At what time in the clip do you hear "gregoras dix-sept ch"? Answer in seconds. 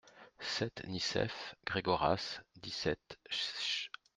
1.63-3.91